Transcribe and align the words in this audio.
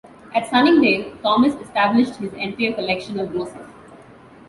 At 0.33 0.47
Sunningdale, 0.49 1.15
Thomas 1.21 1.53
established 1.61 2.15
his 2.15 2.33
entire 2.33 2.73
collection 2.73 3.19
of 3.19 3.31
roses. 3.35 3.67